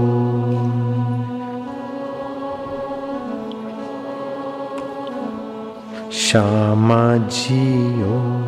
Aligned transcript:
श्यामा 6.11 7.17
जी 7.17 8.01
हो। 8.01 8.41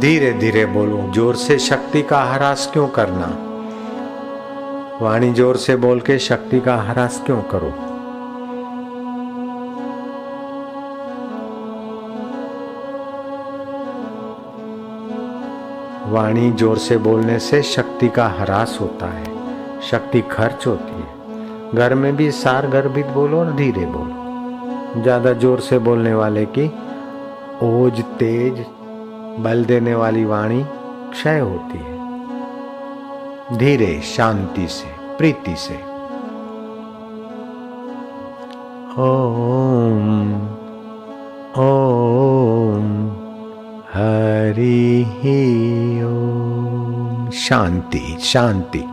धीरे 0.00 0.32
धीरे 0.32 0.64
बोलो, 0.66 0.98
ज़ोर 1.12 1.36
से 1.36 1.58
शक्ति 1.58 2.02
का 2.02 2.22
हरास 2.24 2.68
क्यों 2.72 2.86
करना? 2.88 3.26
वाणी 5.00 5.32
ज़ोर 5.32 5.56
से 5.56 5.76
बोल 5.76 6.00
के 6.00 6.18
शक्ति 6.18 6.60
का 6.60 6.76
हरास 6.76 7.20
क्यों 7.26 7.40
करो? 7.52 7.70
वाणी 16.12 16.50
ज़ोर 16.52 16.78
से 16.78 16.96
बोलने 16.98 17.38
से 17.40 17.62
शक्ति 17.64 18.08
का 18.08 18.28
हरास 18.30 18.78
होता 18.80 19.06
है, 19.06 19.24
शक्ति 19.90 20.20
खर्च 20.30 20.66
होती 20.66 21.02
है। 21.02 21.78
घर 21.78 21.94
में 21.94 22.14
भी 22.16 22.30
सार 22.32 22.66
गर्भित 22.66 23.06
बोलो 23.06 23.38
और 23.38 23.52
धीरे 23.52 23.86
बोलो। 23.86 25.02
ज़्यादा 25.02 25.32
ज़ोर 25.34 25.60
से 25.60 25.78
बोलने 25.78 26.14
वाले 26.14 26.44
की 26.58 26.66
ओज 27.64 28.02
तेज 28.18 28.64
बल 29.38 29.64
देने 29.64 29.94
वाली 29.94 30.24
वाणी 30.24 30.66
क्षय 31.10 31.38
होती 31.38 31.78
है। 31.78 32.00
धीरे, 33.58 34.00
शांति 34.00 34.68
से, 34.68 35.16
प्रीति 35.16 35.56
से। 35.56 35.90
ओम 38.98 40.56
ओम, 41.58 43.08
हरि 43.94 45.04
ओम। 46.04 47.30
शांति 47.30 48.16
शांति। 48.20 48.84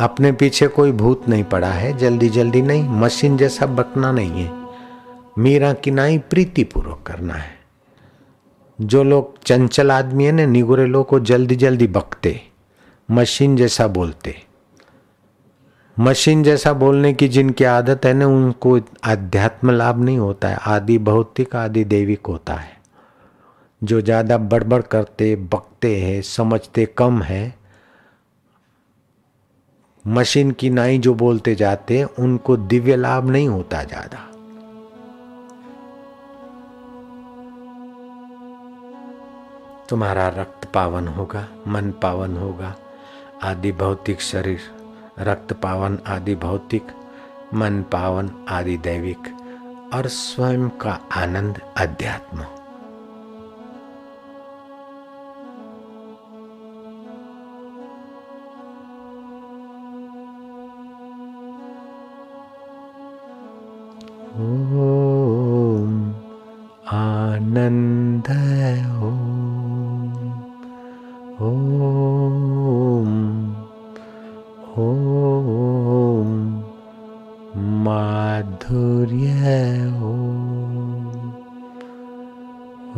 अपने 0.00 0.32
पीछे 0.32 0.66
कोई 0.66 0.92
भूत 0.92 1.28
नहीं 1.28 1.44
पड़ा 1.44 1.68
है, 1.68 1.96
जल्दी 1.96 2.28
जल्दी 2.28 2.62
नहीं, 2.62 2.88
मशीन 2.88 3.36
जैसा 3.36 3.66
बकना 3.66 4.12
नहीं 4.12 4.30
है। 4.30 4.52
मीरा 5.38 5.72
की 5.72 5.90
नाई 5.90 6.18
प्रीति 6.18 6.64
पूर्वक 6.64 7.00
करना 7.06 7.34
है। 7.34 7.65
जो 8.78 9.02
लोग 9.04 9.38
चंचल 9.42 9.90
आदमी 9.90 10.24
है 10.24 10.32
ना, 10.32 10.44
निगुरे 10.46 10.86
लोग 10.86 11.06
को 11.08 11.20
जल्दी 11.20 11.56
जल्दी 11.56 11.86
बकते 11.86 12.40
मशीन 13.08 13.56
जैसा 13.56 13.86
बोलते। 13.88 14.34
मशीन 15.96 16.42
जैसा 16.42 16.72
बोलने 16.72 17.12
की 17.14 17.28
जिनकी 17.28 17.64
आदत 17.64 18.04
है 18.04 18.12
ना, 18.14 18.26
उनको 18.26 18.78
आध्यात्म 19.04 19.70
लाभ 19.70 20.02
नहीं 20.04 20.18
होता 20.18 20.48
है, 20.48 20.56
आदि 20.56 20.98
भौतिक, 21.00 21.56
आदि 21.56 21.84
देविक 21.84 22.26
होता 22.26 22.54
है। 22.54 22.74
जो 23.82 24.00
ज़्यादा 24.00 24.38
बड़बड़ 24.38 24.82
करते 24.82 25.34
बकते 25.36 25.94
हैं, 25.96 26.20
समझते 26.22 26.86
कम 26.98 27.22
है, 27.22 27.54
मशीन 30.04 30.50
की 30.50 30.70
नाई 30.70 30.98
जो 30.98 31.14
बोलते 31.14 31.54
जाते 31.54 32.02
उनको 32.04 32.56
दिव्य 32.56 32.96
लाभ 32.96 33.30
नहीं 33.30 33.48
होता 33.48 33.82
ज़्यादा। 33.82 34.32
तुम्हारा 39.88 40.28
रक्त 40.28 40.72
पावन 40.72 41.08
होगा, 41.08 41.48
मन 41.66 41.90
पावन 41.90 42.36
होगा, 42.36 42.74
आदि 43.42 43.72
भौतिक 43.72 44.20
शरीर, 44.20 44.60
रक्त 45.18 45.52
पावन 45.52 45.98
आदि 46.06 46.34
भौतिक, 46.34 46.86
मन 47.54 47.82
पावन 47.82 48.30
आदि 48.48 48.76
दैविक 48.76 49.32
और 49.94 50.06
स्वयं 50.06 50.68
का 50.68 51.00
आनंद 51.12 51.60
अध्यात्म 51.76 52.44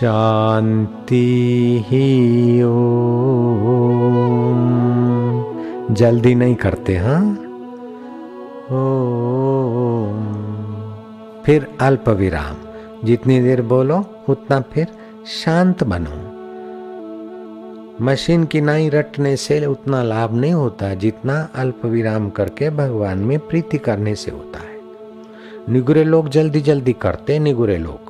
शांति 0.00 1.84
ही 1.86 2.62
ओम। 2.62 2.74
जल्दी 5.94 6.34
नहीं 6.34 6.54
करते 6.54 6.96
हाँ? 6.96 7.22
ओम। 8.72 10.22
फिर 11.44 11.76
अल्प 11.80 12.08
विराम। 12.08 12.54
जितनी 13.04 13.40
देर 13.40 13.62
बोलो, 13.62 14.04
उतना 14.28 14.60
फिर 14.60 14.86
शांत 15.26 15.84
बनो। 15.84 16.26
मशीन 18.04 18.44
की 18.44 18.60
नाई 18.60 18.88
रटने 18.88 19.36
से 19.36 19.66
उतना 19.66 20.02
लाभ 20.02 20.34
नहीं 20.34 20.52
होता, 20.52 20.94
जितना 20.94 21.48
अल्प 21.54 21.84
विराम 21.84 22.30
करके 22.30 22.70
भगवान 22.70 23.18
में 23.18 23.38
प्रीति 23.38 23.78
करने 23.78 24.14
से 24.14 24.30
होता 24.30 24.58
है। 24.58 24.80
निगुरे 25.72 26.04
लोग 26.04 26.28
जल्दी 26.28 26.60
जल्दी 26.60 26.92
करते, 26.92 27.38
निगुरे 27.38 27.78
लोग। 27.78 28.05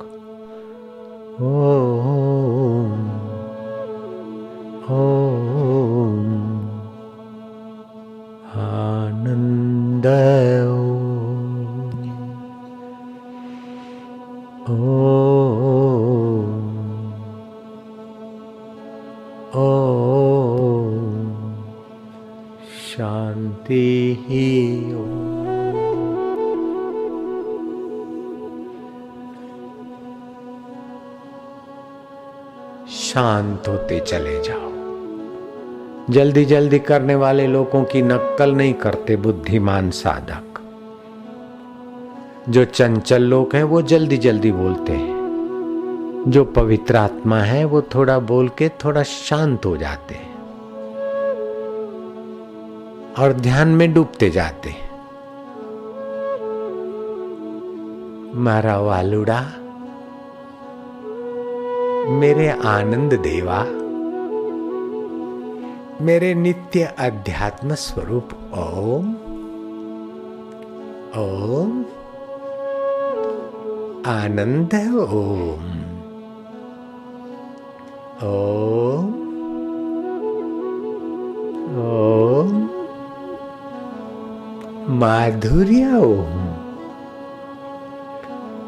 ओ, 1.37 1.49
ओ, 4.89 5.01
आनंद 8.57 10.07
शांत 33.27 33.67
होते 33.67 33.99
चले 33.99 34.43
जाओ। 34.43 34.71
जल्दी 36.13 36.45
जल्दी 36.45 36.79
करने 36.79 37.15
वाले 37.15 37.47
लोगों 37.47 37.83
की 37.83 38.01
नक्कल 38.01 38.51
नहीं 38.51 38.73
करते 38.73 39.15
बुद्धिमान 39.15 39.91
साधक। 39.91 40.59
जो 42.49 42.65
चंचल 42.65 43.21
लोग 43.21 43.55
हैं, 43.55 43.63
वो 43.63 43.81
जल्दी 43.81 44.17
जल्दी 44.17 44.51
बोलते 44.51 44.93
हैं। 44.93 45.17
जो 46.27 46.45
पवित्र 46.45 46.95
आत्मा 46.95 47.39
है, 47.39 47.65
वो 47.65 47.81
थोड़ा 47.81 48.19
बोल 48.19 48.49
के 48.49 48.69
थोड़ा 48.69 49.03
शांत 49.03 49.65
हो 49.65 49.77
जाते 49.77 50.15
हैं। 50.15 50.33
और 53.19 53.33
ध्यान 53.33 53.67
में 53.67 53.93
डूबते 53.93 54.29
जाते 54.29 54.69
हैं। 54.69 54.91
मारा 58.35 58.77
वालुड़ा 58.79 59.45
मेरे 62.07 62.49
आनंद 62.49 63.13
देवा, 63.13 63.63
मेरे 66.05 66.33
नित्य 66.33 66.93
अध्यात्म 66.99 67.73
स्वरूप, 67.73 68.29
ओम 68.53 69.15
ओम, 71.17 71.85
आनंद, 74.07 74.75
ओम 74.95 75.63
ओम 78.27 79.13
ओम, 81.77 82.69
माधुर्य, 84.99 85.95
ओम। 85.95 86.53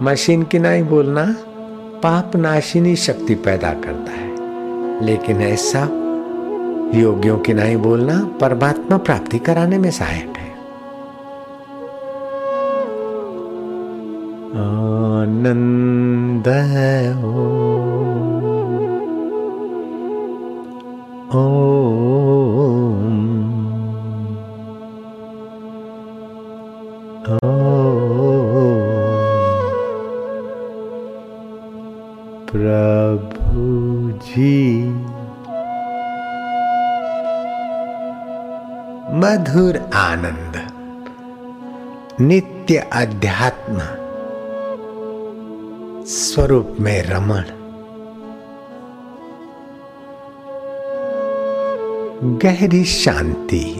मशीन 0.05 0.43
की 0.43 0.59
नहीं 0.59 0.83
बोलना। 0.83 1.35
पाप 2.03 2.35
नाशिनी 2.35 2.95
शक्ति 2.95 3.35
पैदा 3.35 3.73
करता 3.73 4.11
है। 4.11 4.29
लेकिन 5.05 5.41
ऐसा 5.41 5.79
योगियों 6.99 7.39
की 7.39 7.53
नहीं 7.53 7.77
बोलना 7.77 8.31
परमात्मा 8.41 8.97
प्राप्ति 8.97 9.39
कराने 9.39 9.77
में 9.77 9.91
सहायक 9.91 10.33
है। 10.37 10.49
आनंद 15.21 16.47
हो 17.23 17.59
मधुर 39.19 39.89
आनंद, 39.93 40.71
नित्य 42.21 42.77
अध्यात्म, 42.93 43.77
स्वरूप 46.05 46.77
में 46.79 47.03
रमण। 47.03 47.41
गहरी 52.37 52.83
शांति। 52.83 53.75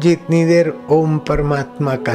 जितनी 0.00 0.44
देर 0.44 0.78
ओम 0.90 1.18
परमात्मा 1.18 1.96
का 2.08 2.14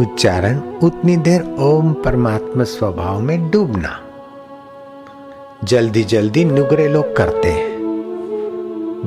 उच्चारण, 0.00 0.60
उतनी 0.82 1.16
देर 1.16 1.56
ओम 1.58 1.92
परमात्मा 1.92 2.64
स्वभाव 2.64 3.20
में 3.20 3.50
डूबना। 3.50 4.00
जल्दी 5.64 6.04
जल्दी 6.04 6.44
नुगरे 6.44 6.88
लोग 6.88 7.16
करते 7.16 7.48
हैं। 7.48 7.71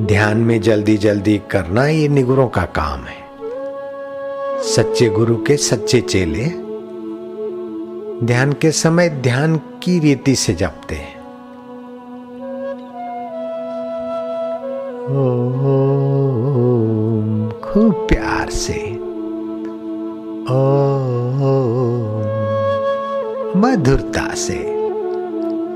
ध्यान 0.00 0.38
में 0.38 0.60
जल्दी 0.60 0.96
जल्दी 0.96 1.38
करना 1.50 1.86
ये 1.86 2.08
निगुरों 2.08 2.48
का 2.48 2.62
काम 2.62 3.00
है। 3.00 3.26
सच्चे 4.62 5.08
गुरु 5.08 5.36
के 5.36 5.56
सच्चे 5.56 6.00
चेले 6.00 6.44
ध्यान 8.26 8.52
के 8.52 8.70
समय 8.70 9.08
ध्यान 9.08 9.56
की 9.56 9.98
रीति 9.98 10.34
से 10.34 10.54
जपते 10.54 10.94
हैं। 10.94 11.16
खूब 17.60 18.08
प्यार 18.08 18.50
से। 18.50 18.92
ओ 20.54 20.76
मधुरता 23.58 24.34
से। 24.34 24.76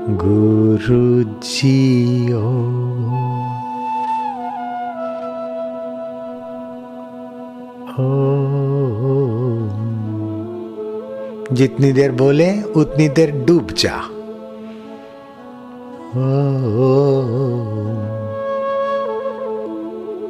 गुरु 0.09 1.23
जी 1.23 2.33
जितनी 11.55 11.91
देर 11.91 12.11
बोले, 12.11 12.61
उतनी 12.61 13.09
देर 13.09 13.45
डूब 13.45 13.67
जा। 13.71 14.01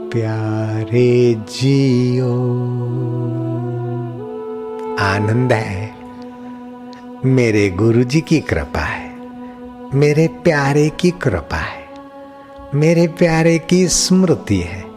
प्यारे 0.10 1.34
जियो। 1.34 2.34
आनंद 5.00 5.54
है। 5.54 5.96
मेरे 7.26 7.70
गुरु 7.70 8.04
जी 8.04 8.22
की 8.22 8.40
कृपा 8.40 8.80
है। 8.80 9.16
मेरे 9.94 10.28
प्यारे 10.28 10.90
की 10.90 11.12
कृपा 11.12 11.58
है। 11.58 11.84
मेरे 12.76 13.08
प्यारे 13.08 13.60
की 13.60 13.88
स्मृति 13.88 14.58
है। 14.58 14.91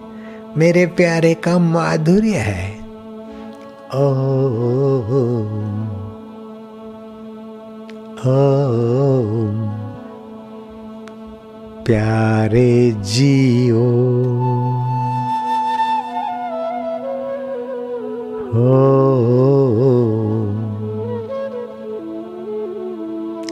मेरे 0.57 0.87
प्यारे 0.87 1.35
का 1.35 1.59
माधुर्य 1.59 2.31
है। 2.31 2.79
ओ, 3.95 4.11
ओ, 8.27 8.55
प्यारे 11.85 12.93
जियो। 12.93 13.85
हो 18.55 18.95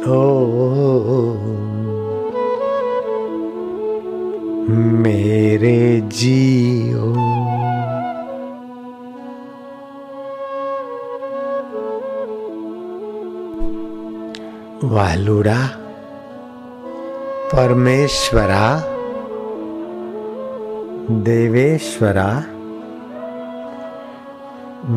ओ 0.09 0.62
मेरे 5.02 5.78
जियो। 6.12 7.09
वालुड़ा 14.94 15.61
परमेश्वरा 17.54 18.64
देवेश्वरा 21.28 22.30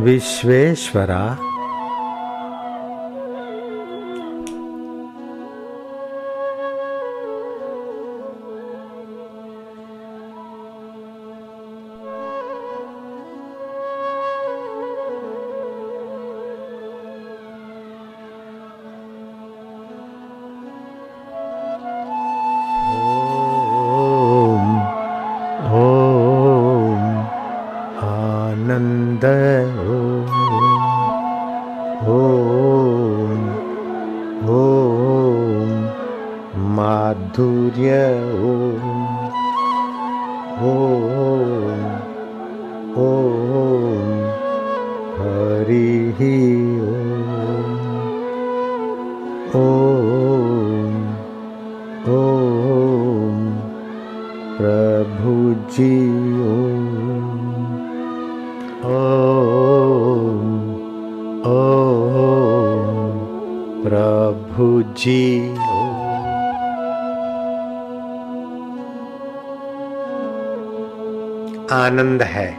विश्वेश्वरा 0.06 1.24
माधुर्य 37.38 37.96
ओ 40.64 40.74
ओ 42.98 43.10
हरि 45.18 45.88
आनंद 71.86 72.22
है। 72.24 72.58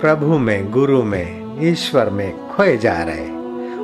प्रभु 0.00 0.38
में, 0.38 0.70
गुरु 0.70 1.02
में, 1.02 1.58
ईश्वर 1.62 2.10
में 2.10 2.48
खोए 2.48 2.76
जा 2.76 3.02
रहे 3.02 3.28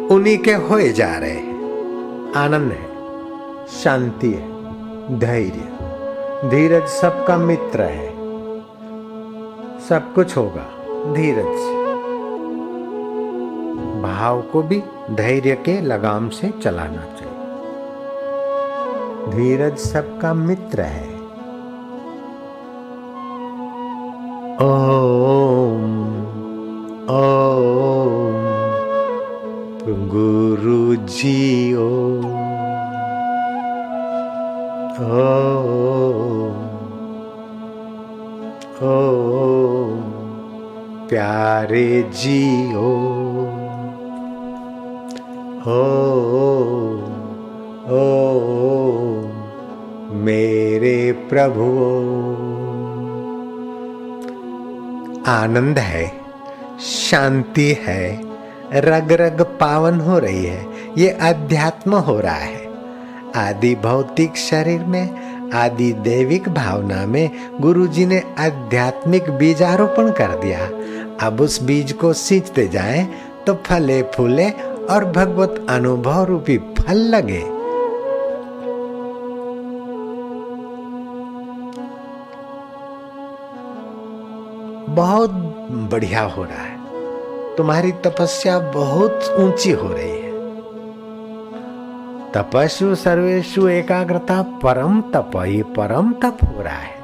उन्हीं 0.06 0.38
के 0.38 0.52
होए 0.52 0.88
जा 0.88 1.18
रहे 1.18 1.30
हैं। 1.30 2.32
आनंद 2.36 2.72
है, 2.72 2.86
शांति 3.66 4.30
है, 4.30 4.48
धैर्य 5.18 5.68
धीरज 6.50 6.86
सबका 6.86 7.36
मित्र 7.36 7.82
है। 7.82 8.08
सब 9.80 10.14
कुछ 10.14 10.36
होगा 10.36 10.66
धीरज 11.12 11.60
भाव 14.02 14.42
को 14.42 14.62
भी 14.62 14.82
धैर्य 15.10 15.54
के 15.54 15.80
लगाम 15.80 16.28
से 16.28 16.50
चलाना 16.62 17.04
चाहिए। 17.18 17.36
धीरज 19.30 19.78
सबका 19.78 20.34
मित्र 20.34 20.80
है। 20.80 21.15
ओम 24.64 25.82
ओम 27.14 28.36
गुरु 30.12 30.78
जी 31.14 31.74
ओ 31.74 31.88
ओ 38.82 38.94
प्यारे 41.10 41.88
जी 42.22 42.40
हो 42.72 42.94
ओ 47.96 48.00
मेरे 50.24 50.96
प्रभु 51.28 51.68
आनंद 55.26 55.78
है, 55.78 56.06
शांति 56.80 57.76
है 57.80 58.20
रग 58.74 59.12
रग 59.12 59.40
पावन 59.60 60.00
हो 60.00 60.18
रही 60.18 60.44
है, 60.44 60.66
ये 60.98 61.08
अध्यात्म 61.08 61.94
हो 61.94 62.18
रहा 62.20 62.34
है। 62.34 62.64
आदि 63.36 63.74
भौतिक 63.74 64.36
शरीर 64.36 64.84
में, 64.84 65.50
आदि 65.54 65.92
देविक 65.92 66.48
भावना 66.48 67.04
में 67.06 67.30
गुरु 67.60 67.86
जी 67.86 68.06
ने 68.06 68.22
आध्यात्मिक 68.38 69.30
बीजारोपण 69.30 70.10
कर 70.10 70.38
दिया। 70.40 70.68
अब 71.26 71.40
उस 71.40 71.62
बीज 71.62 71.92
को 71.92 72.12
सींचते 72.12 72.68
जाएँ 72.68 73.06
तो 73.46 73.54
फले 73.66 74.02
फूले 74.14 74.48
और 74.90 75.04
भगवत 75.12 75.66
अनुभव 75.70 76.24
रूपी 76.24 76.58
फल 76.58 76.96
लगे। 76.96 77.42
बहुत 84.88 85.30
बढ़िया 85.70 86.22
हो 86.22 86.42
रहा 86.42 86.62
है। 86.62 86.76
तुम्हारी 87.56 87.92
तपस्या 87.92 88.58
बहुत 88.58 89.36
ऊँची 89.38 89.72
हो 89.72 89.88
रही 89.88 90.10
है। 90.10 90.26
तपस्व 92.32 92.94
सर्वेशु 92.94 93.68
एकाग्रता 93.68 94.42
परम 94.42 95.00
तप 95.00 95.30
ये 95.46 95.62
परम 95.62 96.12
तप 96.12 96.38
हो 96.44 96.62
रहा 96.62 96.74
है। 96.74 96.96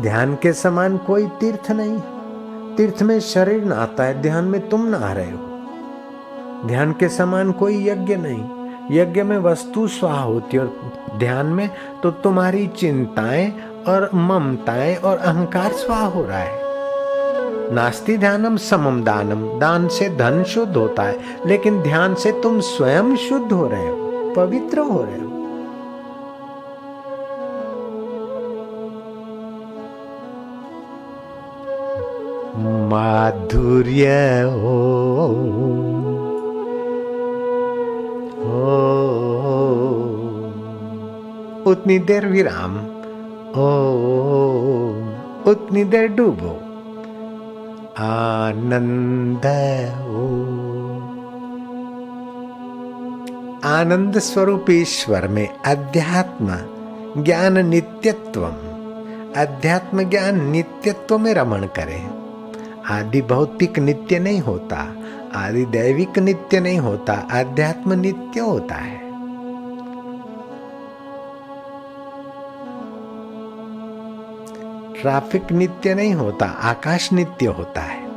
ध्यान 0.00 0.34
के 0.34 0.52
समान 0.52 0.98
कोई 0.98 1.26
तीर्थ 1.26 1.70
नहीं। 1.70 2.00
तीर्थ 2.76 3.02
में 3.02 3.20
शरीर 3.20 3.64
ना 3.64 3.76
आता 3.76 4.04
है, 4.04 4.22
ध्यान 4.22 4.44
में 4.44 4.68
तुम 4.68 4.86
ना 4.86 4.96
आ 4.96 5.12
रहे 5.12 5.30
हो। 5.30 5.46
ध्यान 6.66 6.92
के 6.92 7.08
समान 7.08 7.52
कोई 7.52 7.88
यज्ञ 7.88 8.16
नहीं। 8.16 8.59
यज्ञ 8.90 9.22
में 9.22 9.38
वस्तु 9.38 9.88
स्वाह 9.88 10.20
होती 10.20 10.58
और 10.58 10.92
ध्यान 11.18 11.46
में 11.46 11.70
तो 12.02 12.10
तुम्हारी 12.10 12.66
चिंताएँ 12.66 13.52
और 13.88 14.10
ममताएँ 14.14 14.96
और 14.96 15.18
अहंकार 15.18 15.72
स्वाह 15.72 16.04
हो 16.04 16.24
रहा 16.24 16.38
है। 16.38 16.58
नास्ति 17.74 18.18
ध्यानम 18.18 18.56
समम 18.56 19.02
दानम, 19.02 19.58
दान 19.58 19.88
से 19.88 20.08
धन 20.08 20.42
शुद्ध 20.42 20.76
होता 20.76 21.02
है, 21.02 21.18
लेकिन 21.46 21.82
ध्यान 21.82 22.14
से 22.14 22.32
तुम 22.32 22.60
स्वयं 22.60 23.16
शुद्ध 23.16 23.52
हो 23.52 23.66
रहे 23.66 23.88
हो, 23.88 24.32
पवित्र 24.36 24.78
हो 24.78 25.02
रहे 25.04 25.20
हो। 25.20 25.30
माधुर्य 32.88 34.06
हो। 34.42 35.79
उतनी 41.70 41.98
देर 41.98 42.26
विराम। 42.26 42.76
ओ 43.50 43.68
उतनी 45.50 45.84
देर 45.84 46.08
डूबो। 46.08 46.50
आनंद 47.98 49.46
ओ 50.10 50.50
आनंद 53.64 54.18
स्वरूप 54.18 54.70
ईश्वर 54.70 55.28
में 55.28 55.48
अध्यात्म 55.66 56.46
ज्ञान 57.22 57.66
नित्यत्व 57.66 58.44
अध्यात्म 59.36 60.02
ज्ञान 60.02 60.50
नित्यत्व 60.50 61.18
में 61.18 61.34
रमण 61.34 61.62
करें। 61.62 62.29
आदि 62.88 63.22
भौतिक 63.22 63.78
नित्य 63.78 64.18
नहीं 64.18 64.40
होता, 64.40 64.94
आदि 65.34 65.64
दैविक 65.64 66.18
नित्य 66.18 66.60
नहीं 66.60 66.78
होता, 66.78 67.28
आध्यात्म 67.32 67.92
नित्य 67.92 68.40
होता 68.40 68.74
है। 68.74 69.10
ट्रैफ़िक 75.02 75.52
नित्य 75.52 75.94
नहीं 75.94 76.14
होता, 76.14 76.46
आकाश 76.46 77.12
नित्य 77.12 77.46
होता 77.46 77.80
है। 77.80 78.09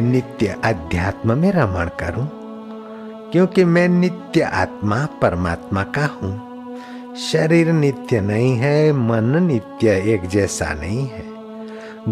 नित्य 0.00 0.56
अध्यात्म 0.64 1.38
में 1.38 1.52
रमण 1.52 1.86
करूँ 2.00 2.28
क्योंकि 3.32 3.64
मैं 3.64 3.88
नित्य 3.88 4.40
आत्मा 4.40 5.08
परमात्मा 5.22 5.82
का 5.82 6.06
हूँ। 6.06 6.46
शरीर 7.16 7.72
नित्य 7.72 8.20
नहीं 8.20 8.56
है, 8.56 8.92
मन 8.92 9.42
नित्य 9.42 9.90
एक 9.90 10.28
जैसा 10.28 10.74
नहीं 10.74 11.06
है। 11.06 11.36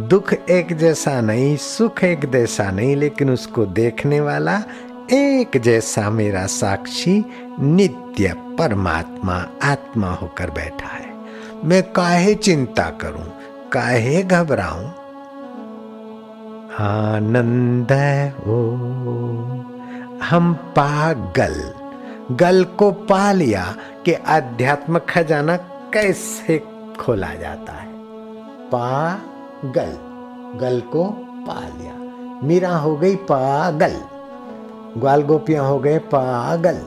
दुख 0.08 0.32
एक 0.32 0.76
जैसा 0.76 1.20
नहीं, 1.20 1.56
सुख 1.56 2.04
एक 2.04 2.30
जैसा 2.30 2.70
नहीं, 2.70 2.96
लेकिन 2.96 3.30
उसको 3.30 3.66
देखने 3.66 4.20
वाला 4.20 4.62
एक 5.12 5.56
जैसा 5.56 6.10
मेरा 6.10 6.46
साक्षी 6.46 7.24
नित्य 7.60 8.34
परमात्मा 8.58 9.46
आत्मा 9.62 10.10
होकर 10.10 10.50
बैठा 10.50 10.86
है। 10.86 11.14
मैं 11.64 11.92
काहे 11.92 12.34
चिंता 12.34 12.90
करूँ, 12.90 13.26
काहे 13.72 14.22
घबराऊं? 14.22 14.84
आनंद 16.78 17.92
ओ 18.46 18.70
हम 20.24 20.54
पागल, 20.54 21.74
गल 22.36 22.64
को 22.64 22.90
पा 22.90 23.32
लिया 23.32 23.76
कि 24.04 24.12
अध्यात्म 24.12 24.98
खजाना 24.98 25.56
कैसे 25.94 26.58
खोला 27.00 27.34
जाता 27.34 27.72
है। 27.72 27.88
पागल, 28.68 29.92
गल 30.58 30.80
को 30.80 31.04
पा 31.20 31.68
लिया। 31.78 31.92
मीरा 32.46 32.76
हो 32.76 32.96
गई 32.96 33.16
पागल। 33.16 34.00
ग्वाल 34.98 35.22
गोपियाँ 35.22 35.64
हो 35.68 35.78
गए 35.78 35.98
पागल। 36.14 36.78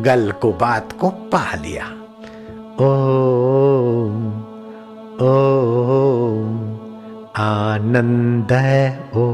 गल 0.00 0.32
को 0.32 0.52
बात 0.52 0.92
को 0.92 1.08
पा 1.08 1.54
लिया। 1.54 1.86
ओ 2.80 2.90
ओ 5.22 5.32
आनंद 7.36 8.52
ओ 9.16 9.26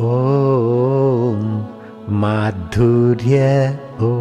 ओ 0.00 0.14
माधुर्य 2.10 3.42
ओ 4.00 4.12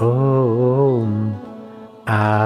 ओम। 0.00 0.33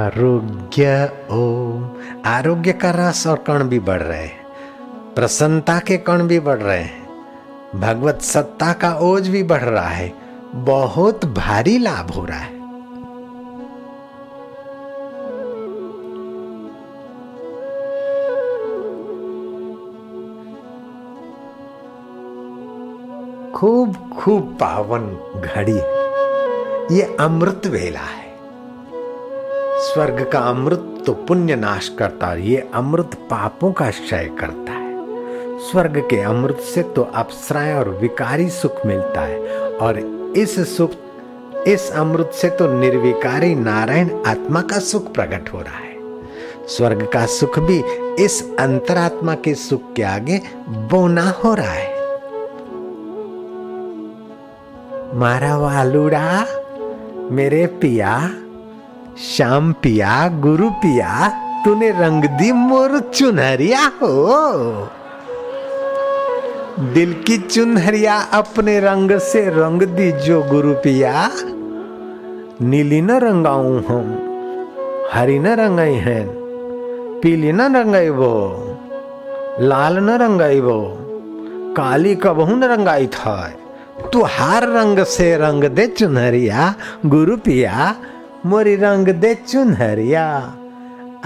आरोग्य 0.09 1.13
ओम 1.31 2.03
आरोग्य 2.27 2.73
का 2.73 2.91
रस 2.91 3.27
और 3.27 3.39
कण 3.39 3.65
भी 3.65 3.79
बढ़ 3.79 4.03
रहे 4.03 4.23
हैं। 4.23 4.47
प्रसन्नता 5.15 5.79
के 5.79 5.97
कण 5.97 6.23
भी 6.23 6.41
बढ़ 6.41 6.59
रहे 6.59 6.83
हैं। 6.83 7.09
भगवत 7.75 8.21
सत्ता 8.21 8.73
का 8.73 8.95
ओज 8.95 9.29
भी 9.29 9.43
बढ़ 9.43 9.63
रहा 9.63 9.89
है। 9.89 10.13
बहुत 10.55 11.25
भारी 11.25 11.79
लाभ 11.79 12.11
हो 12.11 12.25
रहा 12.25 12.39
है। 12.39 12.59
खूब 23.53 23.97
खूब 24.19 24.59
पावन 24.61 25.07
घड़ी 25.41 25.79
ये 26.97 27.17
अमृत 27.21 27.63
वेला 27.67 28.01
है। 28.01 28.28
स्वर्ग 29.79 30.29
का 30.33 30.39
अमृत 30.39 31.03
तो 31.07 31.13
पुण्य 31.13 31.57
नाश 31.57 31.89
करता 31.89 32.27
है, 32.27 32.49
ये 32.49 32.71
अमृत 32.75 33.15
पापों 33.31 33.73
का 33.73 33.91
क्षय 33.91 34.31
करता 34.41 34.73
है। 34.73 35.59
स्वर्ग 35.61 35.99
के 36.11 36.21
अमृत 36.21 36.57
से 36.57 36.83
तो 36.83 37.03
अप्सराएँ 37.03 37.75
और 37.75 37.89
विकारी 37.89 38.49
सुख 38.51 38.87
मिलता 38.87 39.21
है, 39.21 39.39
और 39.71 39.99
इस 40.37 40.77
सुख, 40.77 40.91
इस 41.67 41.91
अमृत 41.93 42.31
से 42.35 42.51
तो 42.51 42.73
निर्विकारी 42.73 43.55
नारायण 43.55 44.11
आत्मा 44.27 44.61
का 44.63 44.79
सुख 44.79 45.13
प्रकट 45.15 45.53
हो 45.53 45.61
रहा 45.61 45.79
है। 45.79 46.67
स्वर्ग 46.67 47.09
का 47.13 47.25
सुख 47.27 47.59
भी 47.59 47.79
इस 48.25 48.43
अंतरात्मा 48.59 49.35
के 49.35 49.55
सुख 49.55 49.93
के 49.95 50.03
आगे 50.03 50.41
बोना 50.69 51.29
हो 51.45 51.55
रहा 51.55 51.73
है। 51.73 51.97
मारा 55.15 55.57
वालुड़ा, 55.57 56.47
मेरे 57.31 57.67
पिया 57.67 58.19
श्याम 59.19 59.73
पिया, 59.73 60.17
गुरु 60.41 60.69
पिया, 60.71 61.29
तूने 61.65 61.91
रंग 61.91 62.25
दी 62.39 62.51
मोर 62.53 62.99
चुनहरिया 63.15 63.81
हो। 64.03 64.11
दिल 66.95 67.13
की 67.27 67.39
चुनहरिया 67.39 68.17
अपने 68.33 68.79
रंग 68.81 69.17
से 69.23 69.41
रंग 69.51 69.83
दी 69.97 70.11
जो 70.27 70.43
गुरु 70.43 70.75
पिया। 70.75 71.31
नीली 72.63 73.01
न 73.01 73.19
रंगाऊ 73.19 73.73
हम 73.89 74.13
हरी 75.13 75.39
न 75.39 75.55
रंगाई 75.55 75.95
है, 75.95 76.23
पीली 77.21 77.53
न 77.53 77.77
रंगाई 77.77 78.09
वो, 78.11 78.35
लाल 79.61 79.99
न 79.99 80.19
रंगाई 80.23 80.61
वो, 80.61 80.81
काली 81.77 82.15
कबहू 82.15 82.57
न 82.57 82.65
रंगाई 82.65 83.07
था 83.07 83.37
तू 84.13 84.23
हर 84.29 84.69
रंग 84.69 85.03
से 85.07 85.37
रंग 85.37 85.65
दे 85.65 85.87
चुनहरिया, 85.89 86.75
गुरु 87.07 87.37
पिया 87.37 87.95
मोरी 88.49 88.75
रंग 88.77 89.09
दे 89.23 89.35
चुनहरिया। 89.47 90.27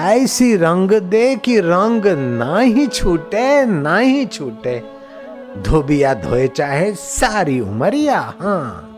ऐसी 0.01 0.55
रंग 0.57 0.91
दे 1.11 1.25
कि 1.37 1.59
रंग 1.61 2.07
ना 2.39 2.59
ही 2.59 2.87
छूटे 2.87 3.45
ना 3.67 3.99
ही 3.99 4.25
छूटे। 4.27 4.77
धोबिया 5.63 6.15
धोए 6.15 6.47
चाहे 6.49 6.93
सारी 6.95 7.59
उमरिया 7.61 8.21
हाँ। 8.41 8.89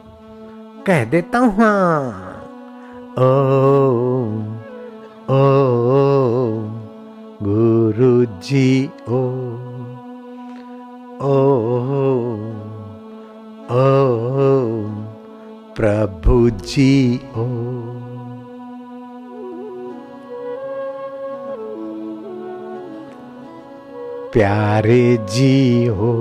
कह 0.86 1.04
देता 1.04 1.38
हूँ 1.38 1.52
हाँ। 1.56 2.30
ओ 3.18 3.30
ओ 5.30 5.42
गुरु 7.42 8.14
जी 8.46 8.90
ओ 9.08 9.20
ओ 11.22 11.36
ओ 13.72 13.84
प्रभु 15.76 16.38
जी 16.50 17.20
ओ 17.36 17.46
प्यारे 24.34 25.16
जी 25.16 25.86
हो। 25.86 26.12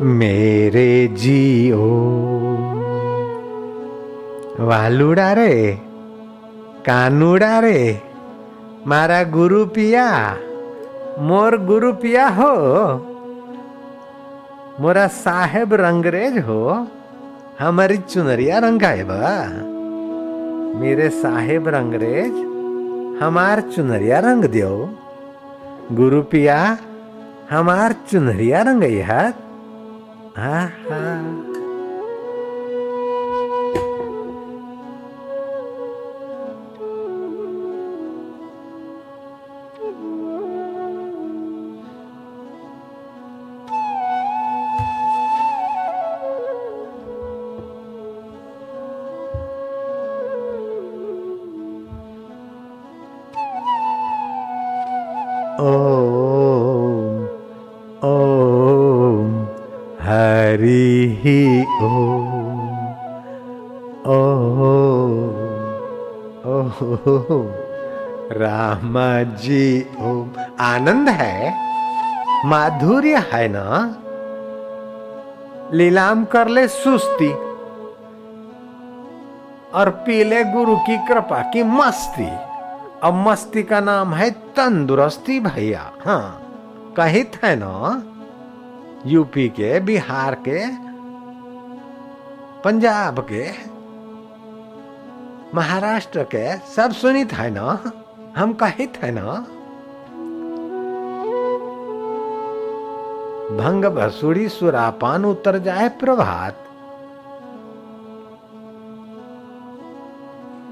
मेरे 0.00 1.06
जी 1.06 1.68
हो। 1.68 1.88
वालुड़ा 4.60 5.32
रे 5.32 5.78
कानूड़ा 6.86 7.58
रे, 7.58 8.00
मारा 8.86 9.22
गुरु 9.22 9.66
पिया, 9.66 10.36
मोर 11.18 11.56
गुरु 11.56 11.92
पिया 11.92 12.28
हो। 12.28 12.56
मोरा 14.80 15.06
साहेब 15.06 15.74
रंगरेज 15.74 16.38
हो, 16.38 16.86
हमारी 17.58 17.96
चुनरिया 17.96 18.58
रंगाए 18.58 19.02
बा 19.02 19.32
मेरे 20.80 21.08
साहेब 21.10 21.68
रंगरेज 21.68 22.34
हमार 23.22 23.60
चुनरिया 23.74 24.18
रंग 24.18 24.44
दियो। 24.54 24.72
गुरु 25.92 26.22
पिया 26.32 26.56
हमार 27.50 27.92
चुनरिया 28.10 28.62
रंग 28.62 28.82
हा 30.36 30.52
ओम 61.76 62.68
ओम 64.06 64.60
ओम 66.46 67.48
राम 68.32 68.94
जी 69.36 69.64
ओम 70.00 70.30
आनंद 70.60 71.08
है? 71.08 71.52
माधुर्य 72.46 73.16
है 73.32 73.48
ना? 73.48 73.66
लीलाम 75.72 76.24
कर 76.24 76.48
ले 76.48 76.66
सुस्ती, 76.68 77.30
और 79.72 79.90
पीले 80.06 80.42
गुरु 80.44 80.76
की 80.76 80.96
कृपा 81.06 81.42
की 81.52 81.62
मस्ती। 81.62 82.30
अब 83.02 83.22
मस्ती 83.28 83.62
का 83.62 83.80
नाम 83.80 84.14
है 84.14 84.30
तंदुरुस्ती 84.56 85.40
भैया। 85.40 85.90
हाँ 86.06 86.26
कहित 86.96 87.38
है 87.44 87.54
ना? 87.56 88.02
यूपी 89.06 89.48
के, 89.48 89.80
बिहार 89.80 90.34
के 90.48 90.85
पंजाब 92.66 93.26
के, 93.32 93.50
महाराष्ट्र 95.54 96.22
के 96.22 96.56
सब 96.56 96.92
सुनित 96.92 97.32
है 97.32 97.50
ना? 97.50 97.92
हम 98.36 98.52
कहित 98.52 98.92
है 98.96 99.10
ना? 99.10 99.32
भंग 103.62 103.84
भसूड़ी 103.84 104.48
सुरापान 104.48 105.24
उतर 105.24 105.58
जाए 105.58 105.88
प्रभात। 105.88 106.56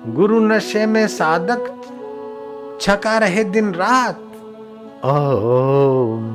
गुरु 0.06 0.40
नशे 0.40 0.86
में 0.86 1.08
साधक 1.08 1.80
छका 2.80 3.18
रहे 3.18 3.44
दिन 3.44 3.74
रात। 3.74 4.20
ओम 5.04 6.34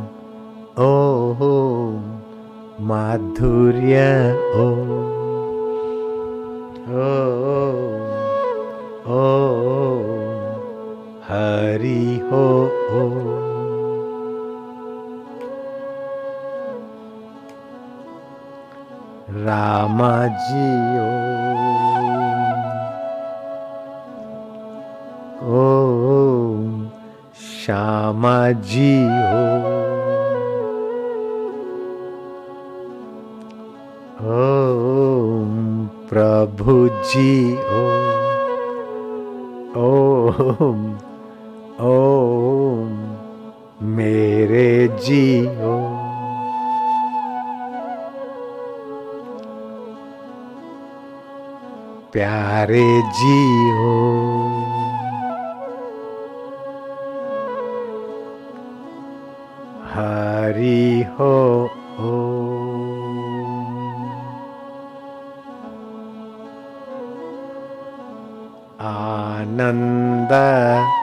ओम, 0.85 2.19
माधुर्य, 2.87 3.97
ओम। 4.55 5.28
oh, 6.99 7.95
oh, 9.07 9.99
Hari 11.23 12.19
ho. 12.29 12.67
Oh. 12.67 13.39
Shama! 27.69 28.51
ও 28.55 28.61
Oh. 28.61 29.49
ও 34.25 34.78
प्रभु 36.09 36.87
जी 36.89 37.53
हो। 37.55 37.81
ओम 39.81 40.79
ओम 41.87 42.95
मेरे 43.87 44.87
जी 44.87 45.45
हो। 45.45 45.75
प्यारे 52.13 53.01
जी 53.01 53.69
हो। 53.69 53.95
हरि 59.93 61.05
हो 61.19 61.69
ओ 61.99 62.28
आनंद 69.69 70.33
ओ 70.33 70.98